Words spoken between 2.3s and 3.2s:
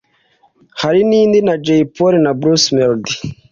Bruce Melody